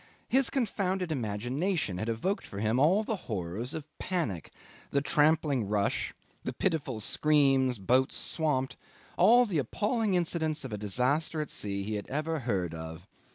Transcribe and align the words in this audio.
His 0.27 0.49
confounded 0.49 1.11
imagination 1.11 1.99
had 1.99 2.09
evoked 2.09 2.43
for 2.47 2.57
him 2.59 2.79
all 2.79 3.03
the 3.03 3.15
horrors 3.29 3.75
of 3.75 3.83
panic, 3.99 4.51
the 4.89 4.99
trampling 4.99 5.67
rush, 5.67 6.11
the 6.41 6.53
pitiful 6.53 6.99
screams, 6.99 7.77
boats 7.77 8.15
swamped 8.15 8.77
all 9.15 9.45
the 9.45 9.59
appalling 9.59 10.15
incidents 10.15 10.65
of 10.65 10.73
a 10.73 10.75
disaster 10.79 11.39
at 11.39 11.51
sea 11.51 11.83
he 11.83 11.93
had 11.97 12.07
ever 12.07 12.39
heard 12.39 12.73
of. 12.73 13.05